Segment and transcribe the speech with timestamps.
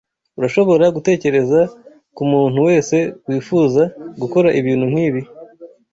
[0.37, 1.59] Urashobora gutekereza
[2.15, 3.83] kumuntu wese wifuza
[4.21, 5.21] gukora ibintu nkibi?